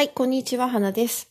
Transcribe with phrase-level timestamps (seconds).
[0.00, 1.30] はい、こんにちは、花です。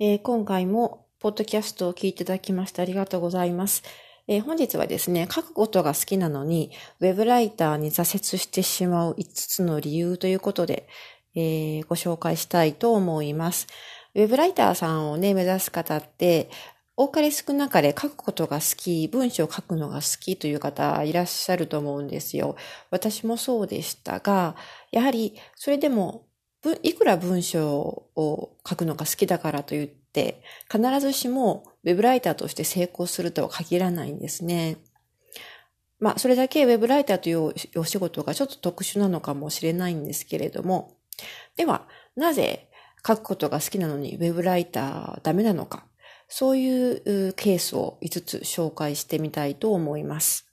[0.00, 3.84] えー、今回も、ポッドキャストを聞いていただきましてありがとうございます。
[4.26, 10.88] えー、本日はですね、書くことが好きなのに、ウェブライターに挫折してしまう5つの理由ということで、
[11.36, 13.68] えー、ご紹介したいと思います。
[14.16, 16.50] ウェブライターさんをね、目指す方って、
[16.96, 22.56] 多かれ少なかれ書くことが好き、文章を書くのが好きという方いらっしゃると思うんですよ。
[22.90, 24.56] 私もそうでしたが、
[24.90, 26.24] やはりそれでも
[26.82, 34.76] いくら文章を書くのが好きだからといって、必ずしもウェブライターとして成功するとは限らないんですね。
[36.00, 40.96] まあ、それだけウェブライターというお仕事がちょっと特殊なのかもしれないんですけれども、
[41.56, 42.68] では、なぜ
[43.06, 45.84] 書くことが好きなのにウェブライターダメなのか、
[46.28, 50.47] そういうケースを5つ紹介してみたいと思います。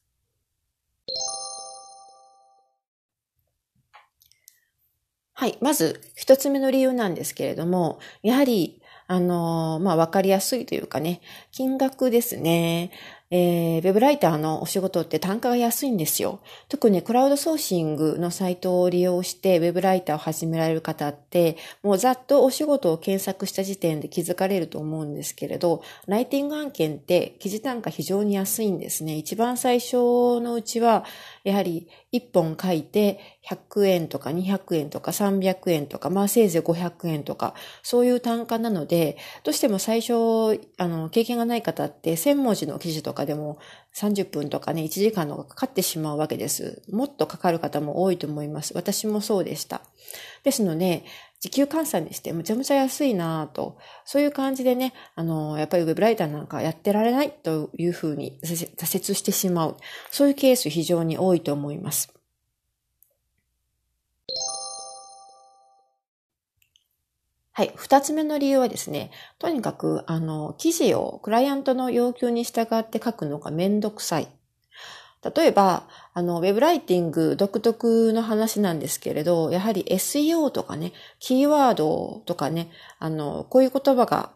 [5.38, 5.58] はい。
[5.62, 11.20] まず、一つ目の理由なんですけれども、やはり、あの、まあ、わかりやすいというかね、
[11.52, 12.92] 金額ですね。
[13.32, 16.42] えー、ウェブライターのお仕事って単価が安いんですよ。
[16.70, 29.16] 特にクラウドソーシングのサイトを利用してウェブライターを始められる方って、もうざっとお仕事を検索した時点で気づかれると思うんですけれど、ライティング案件って記事単価非常に安いんですね。
[29.16, 29.96] 一番最初
[30.40, 31.04] のうちは、
[31.44, 40.14] やはり1本書いて100円とか200円とか300円とか、まあせいぜい500円とか、そういう単価なので、どうしても最初、
[40.78, 43.58] あの、経験がない方って1000文字の記事とかかでも
[43.96, 46.84] 30分とかね、1時間のがかかってしまうわけです。
[46.92, 48.74] もっとかかる方も多いと思います。
[48.76, 49.82] 私もそうでした。
[50.44, 51.04] ですので、
[51.40, 59.78] 時給換算にしてむちゃむちゃ安いなと、そういう感じでね、あの、やっぱりウェブライターなんかやってられないというふうに挫折してしまう。
[60.12, 62.14] そういうケース非常に多いと思います。
[67.58, 67.72] はい。
[67.78, 74.28] 二つ目の理由はですね、とにかく、あの、記事をクライアントの要求に従って書くのがめんどくさい。
[75.34, 84.34] 例えば、あの、ウェブライティング独特の話なんですけれど、やはり SEO とかね、キーワードとかね、あの、こういう言葉が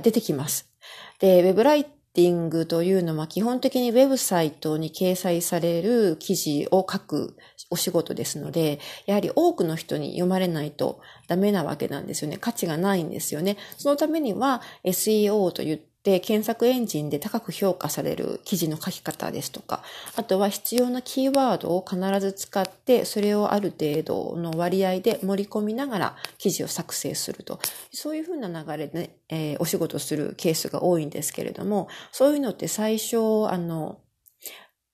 [0.00, 0.70] 出てきます。
[1.18, 7.36] で、ウェブライティングというのは基本的にウェブサイトに掲載される記事を書く
[7.70, 12.38] お仕事ですので、やはり多くの人に読まれないとダメなわけなんですよね。
[12.38, 13.56] 価値がないんですよね。
[13.76, 19.82] そのためには SEO といってで、検索エンジンで高く評価される記事の書き方ですとか、
[20.16, 27.58] あとは必要なキーワードを必ず使って、それをある程度の割合で盛り込みながら記事を作成すると。
[27.90, 34.00] そういうふうな流れで、ね、えー、お仕事するケースが多いんですけれども、そういうのって最初、あの、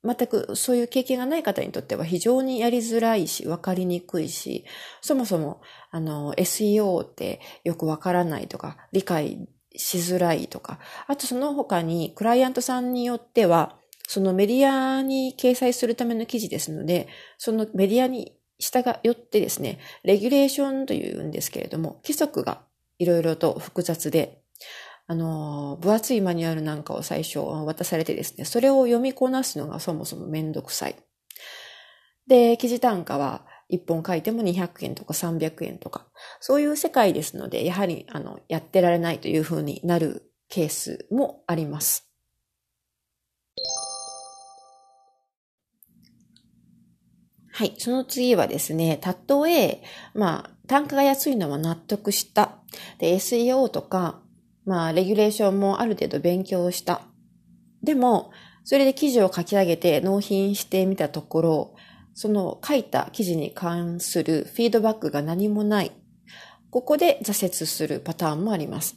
[0.05, 4.65] 全くそういう経験がない方にとっては非常にやりづらいし、わかりにくいし、
[5.03, 5.61] そもそも、
[5.91, 13.77] あの、SEO ってよくわからないとか、理解しづらいとか、あとその他にクライアントさんによっては、
[14.09, 17.09] そのメディアに掲載するための記事ですので、
[17.39, 22.63] そのメディアに従ってですね、レギュレーションというんですけれども、規則が
[22.99, 24.43] いろいろと複雑で、
[25.07, 30.97] あの、分厚いマニュアルなんかを最初渡されてですね、それを読みこなすのがそもそもめんどくさい。
[32.27, 36.07] で、記事単価は1本書いても200円とか300円とか、
[36.41, 42.11] そういう世界ですので、やはり、あの、やってられないというふうになるケースもあります。
[47.53, 47.75] はい。
[47.77, 49.83] その次はですね、たとえ、
[50.15, 52.59] まあ、単価が安いのは納得した。
[52.99, 54.23] で、SEO とか、
[54.65, 57.03] まあ、レギュレーションもある程度勉強した。
[57.83, 58.31] でも、
[58.65, 61.75] それで記事を書き上げて納品してみたところ、
[62.21, 65.93] その書いた記事に関するフィードバックが何もない。
[66.69, 68.97] ここで挫折するパターンもあります。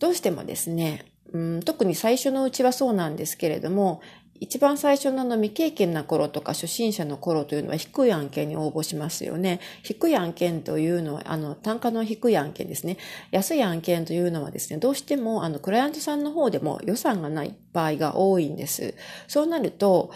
[0.00, 4.00] どうしてもですね、うん、特に最初のうちはそうなんですけれども、
[4.40, 9.60] 一番最初のの未経験な頃とか初心者の頃というのは低い案件に応募しますよね。
[9.84, 12.96] 低い案件というのは、あの、単価の低い案件ですね。
[13.30, 18.96] 安い案件というのはですね、どうしても、あの、クライアントさんの方でも予算がない場合が多いんです。
[19.28, 20.10] そうなると、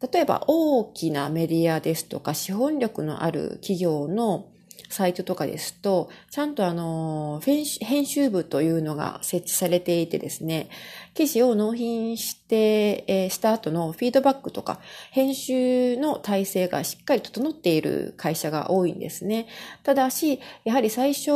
[0.00, 4.48] 例えば大きなメディアですとか資本力のある企業の
[4.88, 7.64] サイトとかですと、ちゃんとあの、編
[8.06, 10.68] 集部というのが設置されていてですね、
[11.14, 19.46] 記事を納品して、えー、した後のフィードバックとか、編集の体制がしっかり整っている会社が多いんですね。
[19.82, 21.30] ただし、やはり最初、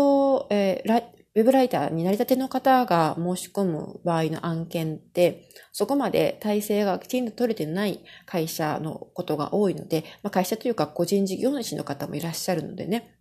[0.50, 1.02] えー、
[1.36, 13.16] ウェブライターになりたての方が申し込む場合の案件って、そこまで体制がきちんと取れてない会社のことが多いので、まあ、会社というか個人事業主の方もいらっしゃるのでね。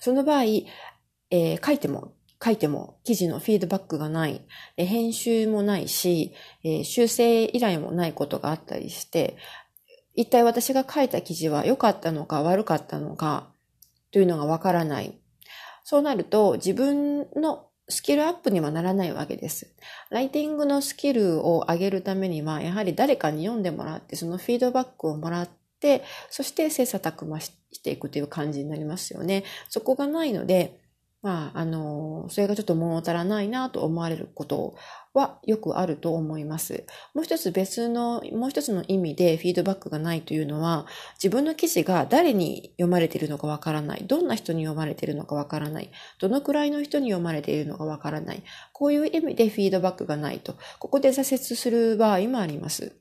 [0.00, 2.12] その場合、えー、書いても、
[2.44, 4.42] 書いても記事のフィードバックがない、
[4.76, 9.38] 編集もないし、えー、修正依頼もないことがあったりして、
[10.14, 13.48] 一体私が書いた記事は良かったのか悪かったのか
[14.12, 15.18] というのがわからない。
[15.88, 19.72] そうなると自分のスキルアップにはならないわけです。
[20.10, 25.48] ライティングのスキルを上げるためには、やはり誰かに読んでもらって、そのフィードバックをもらっ
[25.78, 27.52] て、そして切磋琢磨し
[27.84, 29.44] ていくという感じになりますよね。
[29.68, 30.80] そこがないので、
[31.22, 34.76] まあ、あの、それがちょっと物足らないなと思われること
[35.12, 36.86] はよくあると思います。
[37.14, 44.04] もう一つ別の、もう一つの意味でフィードバックがないというのは、自分の記事が誰に読まれているのかわからない。
[44.06, 45.90] どんな人に読まれているのかわからない。
[46.20, 48.44] どのくらいの人に読まれているのかわからない。
[48.72, 50.54] こういう意味でフィードバックがないと。
[50.78, 52.92] ここで挫折する場合もあります。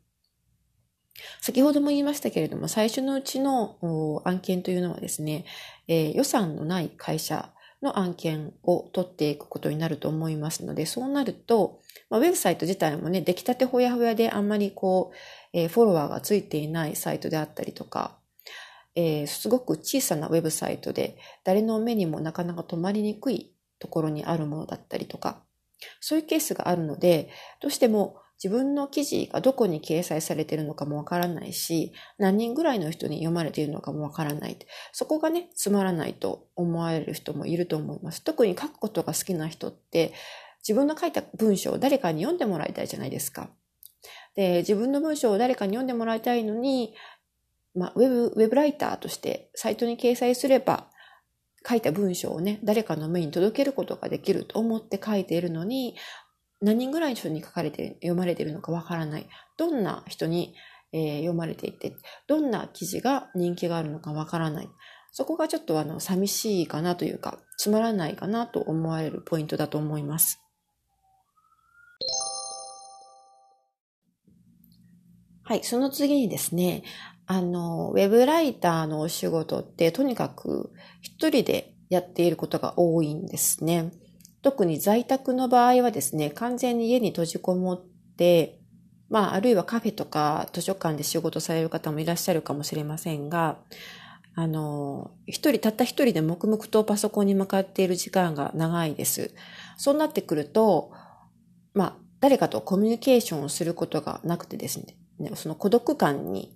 [1.41, 3.77] 先ほども言いましたけれども、最初のうちの
[4.25, 5.45] 案件というのはですね、
[5.87, 7.51] えー、予算のない会社
[7.85, 11.79] の案件を取っていくことになると思いますので、そうなると、
[12.09, 15.15] まあ、ウェブサイト自体もね、出来たてほやほやであんまりこう、
[15.53, 18.17] えー、フォロワーがついていないサイトであったりとか、
[18.95, 25.43] えー、すごく小さなウェブサイトで、誰の目にもなかなか止まりにくいところにあるものだったりとか、
[25.99, 27.29] そういうケースがあるので、
[27.61, 34.57] どうしても自分の記事がどこに掲載されているのかもわからないし、何人ぐらいの人に読まれているのかもわからない。
[34.91, 38.23] そこがね、つまらないと思われる人もいると思います。
[38.23, 40.13] 特に書くことが好きな人って、
[40.67, 43.49] 自分の書いた文章を誰かに読んでもらいたいじゃないですか。
[44.35, 46.93] で、自分の文章を誰かに読んでもらいたいのに、
[47.73, 50.89] まあ、ウェブ、ウェブライターとしてサイトに掲載すれば、
[51.67, 55.95] 書いた文章をね、誰かの目に届けることができると思って書いているのに、
[56.61, 59.27] 何人ぐらいの人に書かれて、読まれているのかわからない。
[59.57, 60.55] どんな人に、
[60.91, 61.95] えー、読まれていて、
[62.27, 64.69] どんな記事が人気があるのかわからない。
[65.11, 70.41] そこがちょっとあの、寂しいかなというか、つまらないかなと思われるポイントだと思います。
[75.43, 76.83] はい、その次にですね、
[77.27, 80.71] あの、ウェブライターのお仕事ってとにかく
[81.01, 83.91] 一人でやっていることが多いんですね。
[84.45, 87.83] 特に在宅の場合はですね、完全に家に閉じこもっ
[88.15, 88.59] て、
[89.09, 93.57] まあ、あるいはカフェとか図書館で仕事される方もいらっしゃるかもしれませんが、
[94.35, 99.33] あの、一人、たった一人で黙々とパソコンに向かっている時間が長いです。
[99.77, 100.91] そうなってくると、
[101.73, 104.79] まあ、誰かとコミュニケーションをすることがなくてです
[105.17, 106.55] ね、その孤独感に、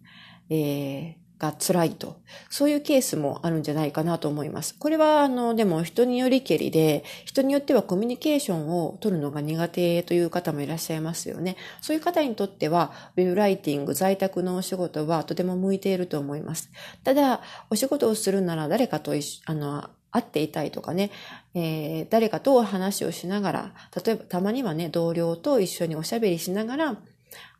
[0.52, 2.20] えー、が辛いと。
[2.50, 4.76] そういうケースもあるんじゃないかなと思います。
[4.78, 11.56] これは、あの、でも人によりけりで、人によってはコミュニケーションを取るのが苦手という方もいらっしゃいますよね。
[11.82, 16.70] そういう方にとっては、ウェブライティング、在宅のお仕事はとても向いていると思います。
[17.04, 21.12] ただ、お仕事をするなら誰かと一緒、あの、会っていたいとかね、
[21.54, 26.98] えー、誰かと話をしながら、例えばたまにはね、同僚と一緒におしゃべりしながら、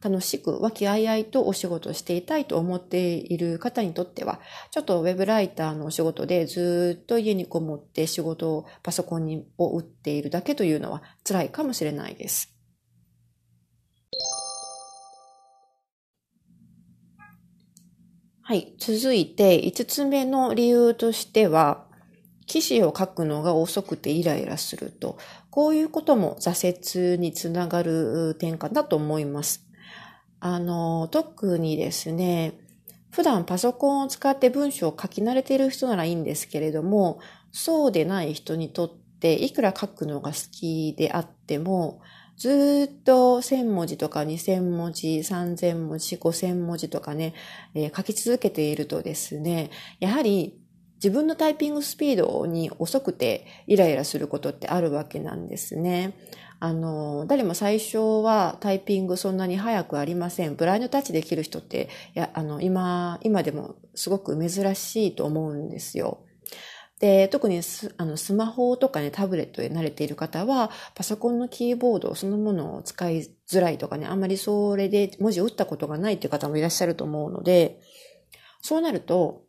[0.02, 4.40] 楽しく和気あいあいとお仕事していたいと思っている方にとっては、
[4.72, 12.54] ちょっとウェブライターのお仕事でずっと家にこもって仕事をパソコンにを打っているだけというのは辛いかもしれないです。
[18.50, 18.74] はい。
[18.80, 21.86] 続いて、5つ目の理由としては、
[22.48, 25.20] 記事を書くのが遅くてイライラすると、
[25.60, 29.68] こういうことも挫折につながる点かなと思います。
[30.40, 32.54] あの、特にですね、
[33.12, 37.20] 普段パソコンを使って文章を書き慣れている人ならいいんですけれども、
[37.52, 38.90] そうでない人にとっ
[39.20, 42.00] て、いくら書くのが好きであっても、
[42.38, 47.34] ずっと1000文字とか2000文字、3000文字、5000文字とかね、
[47.74, 50.59] えー、書き続けているとですね、やはり
[51.02, 56.14] 自分のタイピングスピードに遅くてイライラすることってあるわけなんですね。
[56.62, 60.56] あの、誰も最初はタイピングそんなに早くありません。
[60.56, 66.26] ブラインドタッチできる人って、いや、あの、今、今でもすごく珍しいと思うんですよ。
[67.00, 77.80] で、特にスあのスマホとかね、タブレットで慣れている方は、パソコンのキーボードそのものを使いづらいとかね、あんまりそれで文字を打ったことがないっていう方もいらっしゃると思うので、
[78.62, 79.44] そうなると、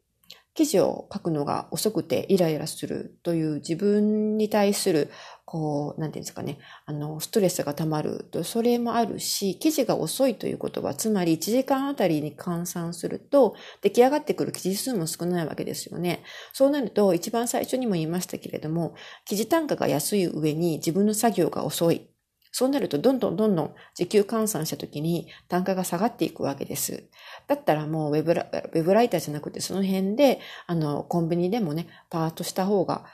[0.55, 5.11] 記事を書くのが遅くてイライラするという自分に対する、
[5.45, 16.23] こう、なんていうんですかね、あの、ストレスが溜まると、それもあるし、記事が遅いということは、つまり1時間あたりに換算すると、出来上がってくる記事数も少ないわけですよね。
[16.53, 22.10] そうなると、一番最初にも言いましたけれども、記事単価が安い上に自分の作業が遅い。
[22.53, 27.05] そうなるとどんどんどんどん時給換算した時に単価が下がっていくわけです。
[27.47, 33.05] だったらもうウェブラェブライターじゃなくてその辺で、あの、コンビニでもね、パートした方が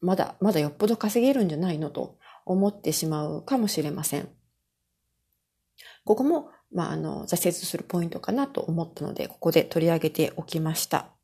[0.00, 4.28] まだ、まだよっぽど稼げるんじゃないのと思ってしまうかもしれません。
[6.04, 11.17] ここも、まあ、あの、挫折するポイントかなと思ったので、ここで取り上げておきました。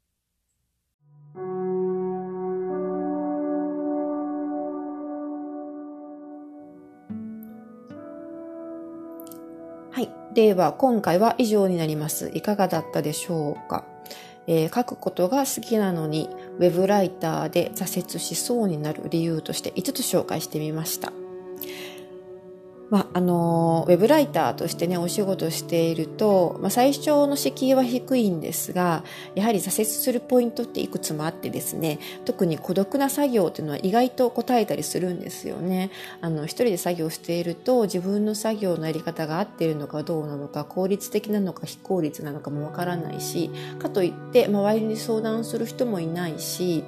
[10.35, 12.33] では、今回は以上になります。
[12.35, 13.85] いかがだったでしょうか？
[14.49, 21.13] えー、書くことが好きなのに、ウェブライターで挫折しそうになる理由として5つ紹介してみました。
[22.95, 29.03] まあ、あの、ウェブライターとしてね、お仕事していると、まあ、最初の敷居は低いんですが、
[29.35, 35.91] やはり挫折するポイントっていくつもあってですね、特に孤独な作業っていうのは意外と答えたりするんですよね。
[36.21, 46.85] あの、一人で作業していると、自分の作業のやり方が合っているのかどうなのか、効率的なのか非効率なのかもわからないし、かといって周りに相談する人もいないし、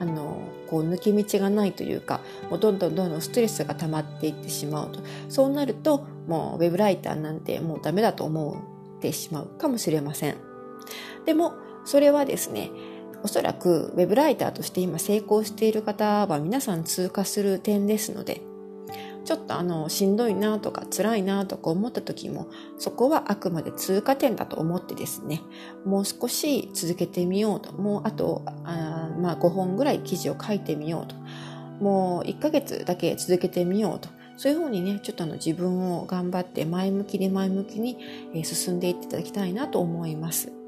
[0.00, 2.20] あの、こう抜け道がないというか
[2.50, 5.00] もうどんどんどんどんストレスが溜まっていってしまうと。
[5.28, 8.62] そうなるともうウェブライターなんてもうダメだと思
[8.98, 10.36] ってしまうかもしれません。
[11.24, 12.70] でもそれはですね
[13.22, 18.42] おそらくウェブライターとして今成功している方は皆さん通過する点ですので
[19.28, 25.42] ちょっとあのしんどいなとか辛いなとか思った時もそこはあくまで通過点だと思ってですね
[25.84, 31.14] もう少し続けてみようともうあとあまあ5本ぐらい記事を書いてみようと
[31.84, 34.08] もう1ヶ月だけ続けてみようと
[34.38, 37.98] そういうふうにねちょっとあの自分を頑張って前向きに前向きに
[38.46, 40.58] 進んでいっていただきたいなと思います。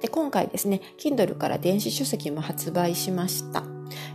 [0.00, 3.64] で今回ですね、Kindle から電子書籍も発売しました。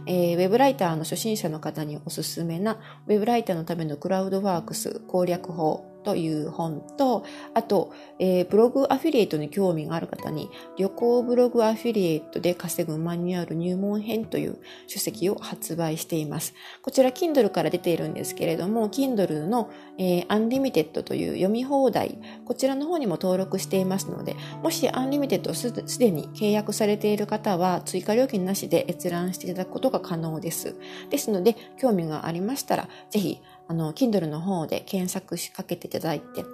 [0.08, 16.54] えー、ウェブライターの初心者の方におすすめな、ウェブライターのためのクラウドワークス攻略法という本と、あと、えー、ブログアフィリエイトに興味がある方に、旅行ブログアフィリエイトで稼ぐマニュアル入門編という書籍を発売しています。
[16.84, 30.76] こちら Kindle から出ているんですけれども、Kindle の、えー、Unlimited という読み放題、こちらの方にも登録していますので、もし Unlimited すでに契約されている方は、追加料金なしで閲覧していただくことが可能です。
[31.10, 36.46] ですので、興味がありましたら、ぜひあの、Kindle の方で検索しかけていただいて、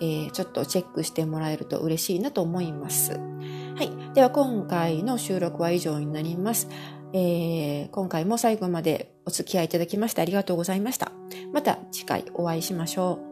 [0.00, 3.12] えー、ちょっとチェックしてもらえると嬉しいなと思います。
[3.12, 3.18] は
[3.82, 4.14] い。
[4.14, 6.68] では今回の収録は以上になります。
[7.12, 11.10] えー、今回も最後までお付き合いいただきましてありがとうございました。
[11.52, 13.27] また次回お会いしましょう。